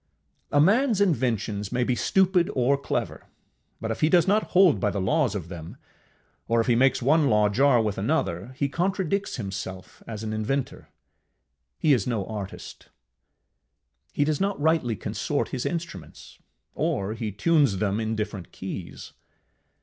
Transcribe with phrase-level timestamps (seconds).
[0.51, 3.27] A manŌĆÖs inventions may be stupid or clever,
[3.79, 5.77] but if he do not hold by the laws of them,
[6.47, 10.89] or if he make one law jar with another, he contradicts himself as an inventor,
[11.77, 12.89] he is no artist.
[14.11, 16.39] He does not rightly consort his instruments,
[16.73, 19.13] or he tunes them in different keys.